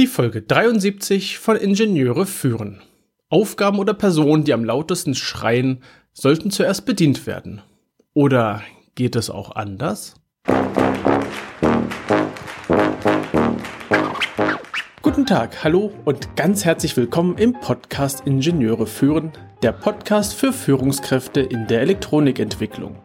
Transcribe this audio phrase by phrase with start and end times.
[0.00, 2.80] Die Folge 73 von Ingenieure führen.
[3.28, 5.82] Aufgaben oder Personen, die am lautesten schreien,
[6.14, 7.60] sollten zuerst bedient werden.
[8.14, 8.62] Oder
[8.94, 10.14] geht es auch anders?
[15.02, 19.32] Guten Tag, hallo und ganz herzlich willkommen im Podcast Ingenieure führen,
[19.62, 22.96] der Podcast für Führungskräfte in der Elektronikentwicklung.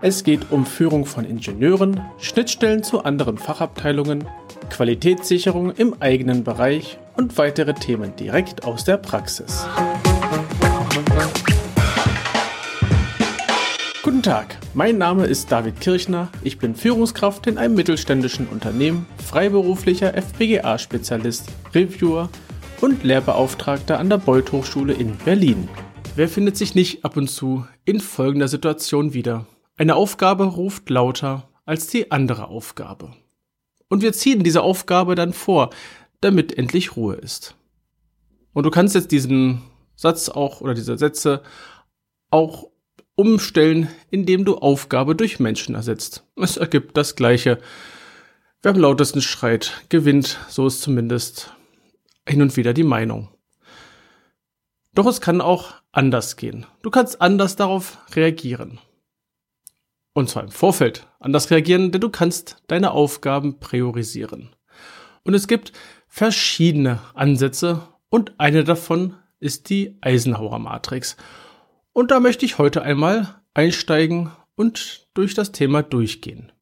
[0.00, 4.28] Es geht um Führung von Ingenieuren, Schnittstellen zu anderen Fachabteilungen,
[4.70, 9.66] Qualitätssicherung im eigenen Bereich und weitere Themen direkt aus der Praxis.
[14.02, 20.14] Guten Tag, mein Name ist David Kirchner, ich bin Führungskraft in einem mittelständischen Unternehmen, freiberuflicher
[20.14, 22.28] FPGA-Spezialist, Reviewer
[22.80, 25.68] und Lehrbeauftragter an der Beuth Hochschule in Berlin.
[26.16, 29.46] Wer findet sich nicht ab und zu in folgender Situation wieder?
[29.76, 33.10] Eine Aufgabe ruft lauter als die andere Aufgabe.
[33.88, 35.70] Und wir ziehen diese Aufgabe dann vor,
[36.20, 37.56] damit endlich Ruhe ist.
[38.52, 39.62] Und du kannst jetzt diesen
[39.96, 41.42] Satz auch oder diese Sätze
[42.30, 42.70] auch
[43.16, 46.24] umstellen, indem du Aufgabe durch Menschen ersetzt.
[46.36, 47.58] Es ergibt das Gleiche.
[48.62, 51.52] Wer am lautesten schreit, gewinnt, so ist zumindest
[52.26, 53.28] hin und wieder die Meinung.
[54.94, 56.66] Doch es kann auch anders gehen.
[56.82, 58.78] Du kannst anders darauf reagieren.
[60.14, 64.54] Und zwar im Vorfeld anders reagieren, denn du kannst deine Aufgaben priorisieren.
[65.24, 65.72] Und es gibt
[66.06, 71.16] verschiedene Ansätze und eine davon ist die Eisenhower Matrix.
[71.92, 76.52] Und da möchte ich heute einmal einsteigen und durch das Thema durchgehen.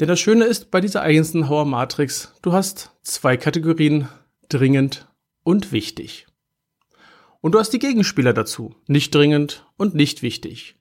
[0.00, 4.08] Denn das Schöne ist bei dieser Eisenhower Matrix, du hast zwei Kategorien,
[4.48, 5.08] dringend
[5.42, 6.26] und wichtig.
[7.40, 10.76] Und du hast die Gegenspieler dazu, nicht dringend und nicht wichtig.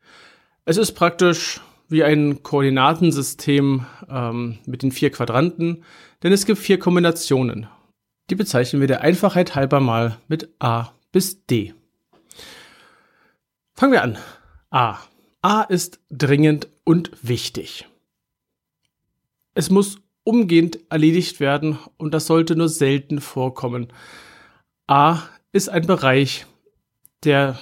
[0.66, 5.84] Es ist praktisch wie ein Koordinatensystem ähm, mit den vier Quadranten,
[6.24, 7.68] denn es gibt vier Kombinationen.
[8.30, 11.74] Die bezeichnen wir der Einfachheit halber mal mit A bis D.
[13.74, 14.18] Fangen wir an.
[14.70, 14.98] A.
[15.42, 17.88] A ist dringend und wichtig.
[19.53, 23.88] Es muss umgehend erledigt werden und das sollte nur selten vorkommen.
[24.88, 25.22] A
[25.53, 26.46] ist ein Bereich,
[27.24, 27.58] der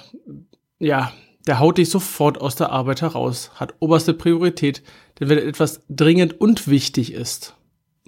[0.78, 1.12] ja
[1.46, 4.82] der haut dich sofort aus der Arbeit heraus, hat oberste Priorität,
[5.18, 7.54] denn wenn etwas dringend und wichtig ist,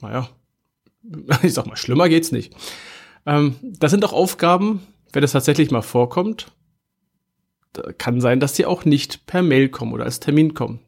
[0.01, 0.29] naja,
[1.43, 2.55] ich sag mal, schlimmer geht's nicht.
[3.27, 6.53] Ähm, das sind auch Aufgaben, wenn es tatsächlich mal vorkommt,
[7.99, 10.81] kann sein, dass sie auch nicht per Mail kommen oder als Termin kommen.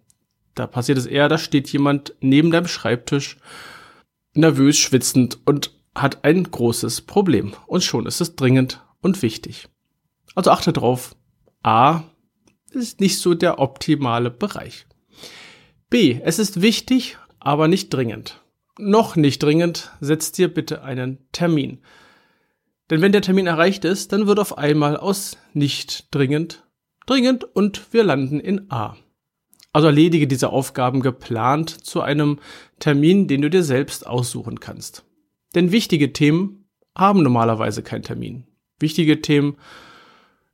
[0.55, 3.37] Da passiert es eher, da steht jemand neben deinem Schreibtisch,
[4.35, 7.53] nervös, schwitzend und hat ein großes Problem.
[7.67, 9.69] Und schon ist es dringend und wichtig.
[10.35, 11.15] Also achte drauf.
[11.63, 12.05] A,
[12.75, 14.87] ist nicht so der optimale Bereich.
[15.89, 16.21] B.
[16.23, 18.41] Es ist wichtig, aber nicht dringend.
[18.79, 21.83] Noch nicht dringend, setzt dir bitte einen Termin.
[22.91, 26.65] Denn wenn der Termin erreicht ist, dann wird auf einmal aus nicht dringend
[27.11, 28.97] dringend und wir landen in A.
[29.73, 32.39] Also erledige diese Aufgaben geplant zu einem
[32.79, 35.05] Termin, den du dir selbst aussuchen kannst.
[35.55, 38.47] Denn wichtige Themen haben normalerweise keinen Termin.
[38.79, 39.57] Wichtige Themen,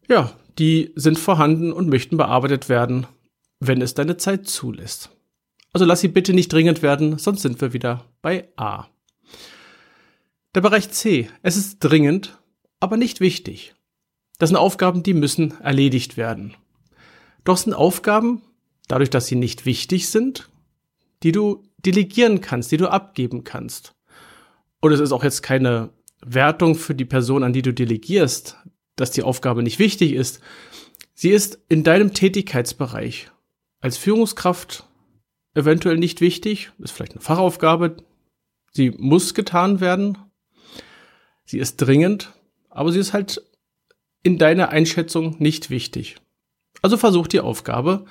[0.08, 3.06] ja, die sind vorhanden und möchten bearbeitet werden,
[3.60, 5.10] wenn es deine Zeit zulässt.
[5.72, 8.86] Also lass sie bitte nicht dringend werden, sonst sind wir wieder bei A.
[10.54, 11.28] Der Bereich C.
[11.42, 12.38] Es ist dringend,
[12.80, 13.74] aber nicht wichtig.
[14.38, 16.54] Das sind Aufgaben, die müssen erledigt werden.
[17.44, 18.42] Doch sind Aufgaben,
[18.88, 20.48] dadurch, dass sie nicht wichtig sind,
[21.22, 23.94] die du delegieren kannst, die du abgeben kannst.
[24.80, 25.90] Und es ist auch jetzt keine
[26.24, 28.56] Wertung für die Person, an die du delegierst
[28.96, 30.40] dass die Aufgabe nicht wichtig ist.
[31.14, 33.30] Sie ist in deinem Tätigkeitsbereich
[33.80, 34.84] als Führungskraft
[35.54, 37.96] eventuell nicht wichtig, ist vielleicht eine Fachaufgabe,
[38.72, 40.18] sie muss getan werden,
[41.44, 42.32] sie ist dringend,
[42.68, 43.42] aber sie ist halt
[44.22, 46.16] in deiner Einschätzung nicht wichtig.
[46.82, 48.04] Also versuch die Aufgabe,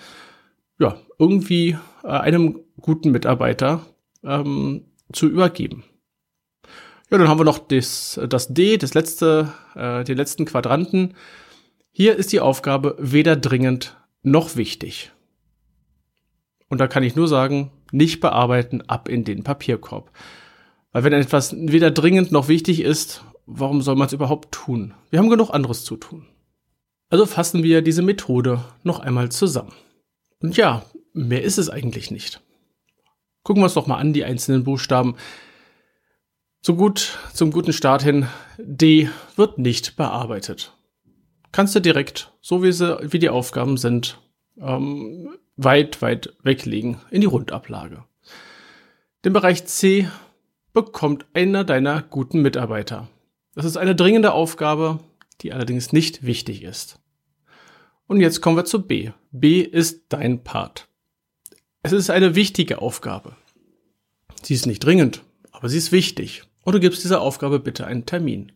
[0.80, 3.86] ja, irgendwie äh, einem guten Mitarbeiter
[4.24, 5.84] ähm, zu übergeben.
[7.12, 11.14] Ja, dann haben wir noch das, das D, das letzte, äh, den letzten Quadranten.
[11.92, 15.12] Hier ist die Aufgabe weder dringend noch wichtig.
[16.68, 20.12] Und da kann ich nur sagen, nicht bearbeiten, ab in den Papierkorb.
[20.92, 24.94] Weil wenn etwas weder dringend noch wichtig ist, warum soll man es überhaupt tun?
[25.12, 26.26] Wir haben genug anderes zu tun.
[27.10, 29.74] Also fassen wir diese Methode noch einmal zusammen.
[30.40, 32.42] Und ja, mehr ist es eigentlich nicht.
[33.44, 35.16] Gucken wir uns doch mal an, die einzelnen Buchstaben.
[36.66, 38.26] So gut, zum guten Start hin,
[38.58, 40.76] D wird nicht bearbeitet.
[41.52, 44.20] Kannst du direkt, so wie, sie, wie die Aufgaben sind,
[44.58, 48.04] ähm, weit, weit weglegen in die Rundablage.
[49.24, 50.10] Den Bereich C,
[50.74, 53.10] bekommt einer deiner guten Mitarbeiter.
[53.54, 55.02] Das ist eine dringende Aufgabe,
[55.42, 57.00] die allerdings nicht wichtig ist.
[58.08, 59.12] Und jetzt kommen wir zu B.
[59.30, 60.88] B ist dein Part.
[61.84, 63.36] Es ist eine wichtige Aufgabe.
[64.42, 65.22] Sie ist nicht dringend,
[65.52, 66.42] aber sie ist wichtig.
[66.66, 68.52] Und du gibst dieser Aufgabe bitte einen Termin.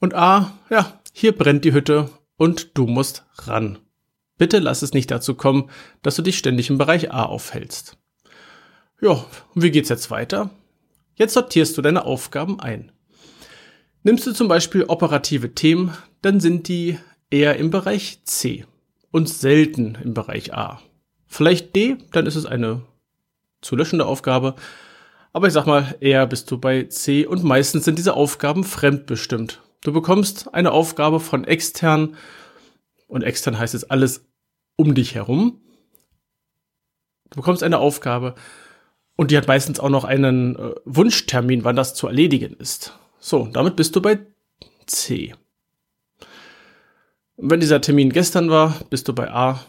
[0.00, 3.78] Und A, ja, hier brennt die Hütte und du musst ran.
[4.38, 5.70] Bitte lass es nicht dazu kommen,
[6.02, 7.98] dass du dich ständig im Bereich A aufhältst.
[9.02, 9.24] Ja,
[9.54, 10.50] und wie geht's jetzt weiter?
[11.14, 12.90] Jetzt sortierst du deine Aufgaben ein.
[14.02, 16.98] Nimmst du zum Beispiel operative Themen, dann sind die
[17.30, 18.64] eher im Bereich C
[19.10, 20.80] und selten im Bereich A.
[21.26, 22.82] Vielleicht D, dann ist es eine
[23.60, 24.54] zu löschende Aufgabe.
[25.36, 29.60] Aber ich sag mal, eher bist du bei C und meistens sind diese Aufgaben fremdbestimmt.
[29.82, 32.16] Du bekommst eine Aufgabe von extern
[33.06, 34.24] und extern heißt es alles
[34.76, 35.60] um dich herum.
[37.28, 38.34] Du bekommst eine Aufgabe
[39.14, 42.98] und die hat meistens auch noch einen äh, Wunschtermin, wann das zu erledigen ist.
[43.18, 44.20] So, damit bist du bei
[44.86, 45.34] C.
[47.36, 49.60] wenn dieser Termin gestern war, bist du bei A.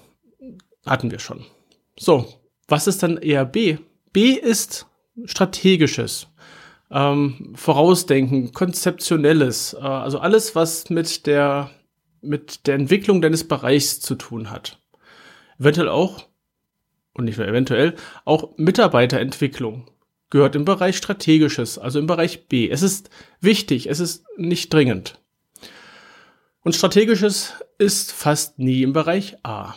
[0.85, 1.43] Hatten wir schon.
[1.99, 2.25] So,
[2.69, 3.79] was ist dann eher B?
[4.13, 4.87] B ist
[5.25, 6.27] strategisches,
[6.91, 11.71] ähm, Vorausdenken, konzeptionelles, äh, also alles, was mit der
[12.21, 14.79] mit der Entwicklung deines Bereichs zu tun hat.
[15.59, 16.27] Eventuell auch,
[17.13, 19.89] und nicht nur eventuell, auch Mitarbeiterentwicklung
[20.29, 22.69] gehört im Bereich Strategisches, also im Bereich B.
[22.69, 23.09] Es ist
[23.39, 25.21] wichtig, es ist nicht dringend.
[26.61, 29.75] Und Strategisches ist fast nie im Bereich A.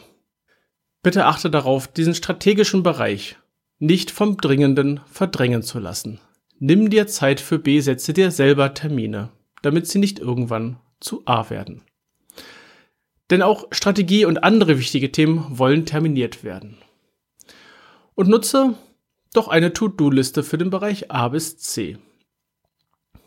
[1.02, 3.36] Bitte achte darauf, diesen strategischen Bereich
[3.80, 6.20] nicht vom Dringenden verdrängen zu lassen.
[6.60, 9.30] Nimm dir Zeit für B, setze dir selber Termine,
[9.62, 11.82] damit sie nicht irgendwann zu A werden.
[13.30, 16.76] Denn auch Strategie und andere wichtige Themen wollen terminiert werden.
[18.14, 18.74] Und nutze
[19.32, 21.96] doch eine To-Do-Liste für den Bereich A bis C.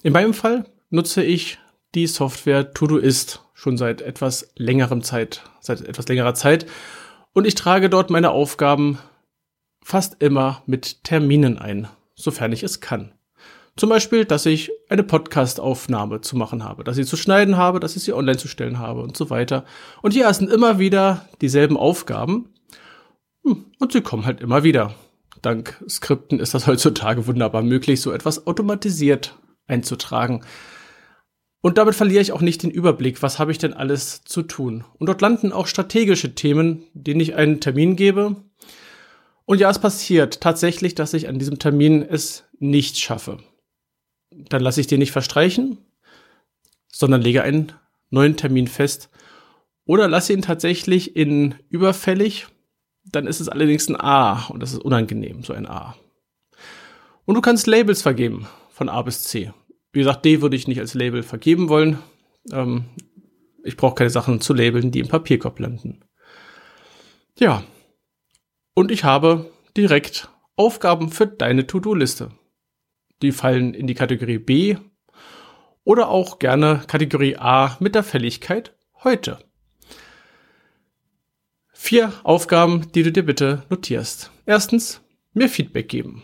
[0.03, 1.57] In meinem Fall nutze ich
[1.95, 6.67] die Software Todoist schon seit etwas längerem Zeit, seit etwas längerer Zeit
[7.33, 8.99] und ich trage dort meine Aufgaben
[9.83, 13.13] fast immer mit Terminen ein, sofern ich es kann.
[13.75, 17.95] Zum Beispiel, dass ich eine Podcast-Aufnahme zu machen habe, dass ich zu schneiden habe, dass
[17.95, 19.65] ich sie online zu stellen habe und so weiter.
[20.03, 22.49] Und hier sind immer wieder dieselben Aufgaben.
[23.43, 24.93] Hm, und sie kommen halt immer wieder.
[25.41, 30.43] Dank Skripten ist das heutzutage wunderbar möglich, so etwas automatisiert einzutragen.
[31.61, 34.83] Und damit verliere ich auch nicht den Überblick, was habe ich denn alles zu tun.
[34.99, 38.35] Und dort landen auch strategische Themen, denen ich einen Termin gebe.
[39.45, 43.39] Und ja, es passiert tatsächlich, dass ich an diesem Termin es nicht schaffe.
[44.31, 45.77] Dann lasse ich den nicht verstreichen,
[46.91, 47.73] sondern lege einen
[48.09, 49.09] neuen Termin fest.
[49.85, 52.47] Oder lasse ihn tatsächlich in überfällig.
[53.05, 55.95] Dann ist es allerdings ein A und das ist unangenehm, so ein A.
[57.25, 59.51] Und du kannst Labels vergeben von A bis C.
[59.91, 61.99] Wie gesagt, D würde ich nicht als Label vergeben wollen.
[62.51, 62.85] Ähm,
[63.63, 66.01] ich brauche keine Sachen zu labeln, die im Papierkorb landen.
[67.37, 67.63] Ja.
[68.73, 72.31] Und ich habe direkt Aufgaben für deine To-Do-Liste.
[73.21, 74.77] Die fallen in die Kategorie B
[75.83, 79.39] oder auch gerne Kategorie A mit der Fälligkeit heute.
[81.71, 84.31] Vier Aufgaben, die du dir bitte notierst.
[84.45, 85.01] Erstens,
[85.33, 86.23] mir Feedback geben.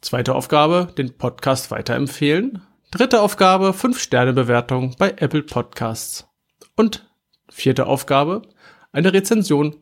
[0.00, 2.62] Zweite Aufgabe, den Podcast weiterempfehlen.
[2.90, 6.26] Dritte Aufgabe, 5-Sterne-Bewertung bei Apple Podcasts.
[6.74, 7.08] Und
[7.48, 8.42] vierte Aufgabe,
[8.90, 9.81] eine Rezension.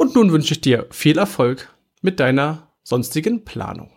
[0.00, 1.68] Und nun wünsche ich dir viel Erfolg
[2.00, 3.90] mit deiner sonstigen Planung.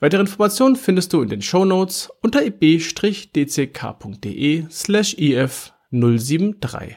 [0.00, 2.96] Weitere Informationen findest du in den Show Notes unter ib-dck.de
[4.70, 6.96] slash if073.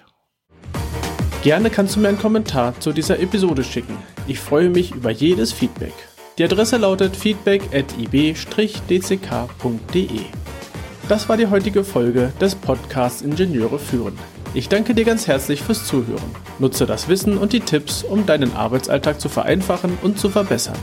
[1.41, 3.95] Gerne kannst du mir einen Kommentar zu dieser Episode schicken.
[4.27, 5.93] Ich freue mich über jedes Feedback.
[6.37, 8.49] Die Adresse lautet feedback at ib-dck.de.
[11.07, 14.19] Das war die heutige Folge des Podcasts Ingenieure führen.
[14.53, 16.35] Ich danke dir ganz herzlich fürs Zuhören.
[16.59, 20.77] Nutze das Wissen und die Tipps, um deinen Arbeitsalltag zu vereinfachen und zu verbessern.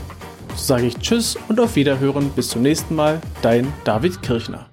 [0.55, 4.68] So sage ich Tschüss und auf Wiederhören bis zum nächsten Mal, dein David Kirchner.